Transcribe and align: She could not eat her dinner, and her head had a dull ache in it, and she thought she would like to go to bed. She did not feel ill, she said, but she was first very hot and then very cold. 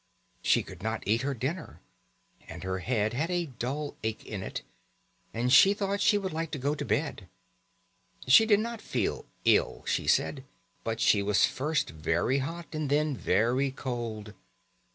She 0.41 0.63
could 0.63 0.81
not 0.81 1.03
eat 1.05 1.21
her 1.21 1.35
dinner, 1.35 1.79
and 2.47 2.63
her 2.63 2.79
head 2.79 3.13
had 3.13 3.29
a 3.29 3.45
dull 3.45 3.95
ache 4.03 4.25
in 4.25 4.41
it, 4.41 4.63
and 5.31 5.53
she 5.53 5.75
thought 5.75 6.01
she 6.01 6.17
would 6.17 6.33
like 6.33 6.49
to 6.53 6.57
go 6.57 6.73
to 6.73 6.83
bed. 6.83 7.27
She 8.25 8.47
did 8.47 8.61
not 8.61 8.81
feel 8.81 9.25
ill, 9.45 9.83
she 9.85 10.07
said, 10.07 10.43
but 10.83 10.99
she 10.99 11.21
was 11.21 11.45
first 11.45 11.91
very 11.91 12.39
hot 12.39 12.73
and 12.73 12.89
then 12.89 13.15
very 13.15 13.69
cold. 13.69 14.33